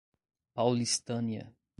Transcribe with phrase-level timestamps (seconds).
[0.55, 1.53] Paulistânia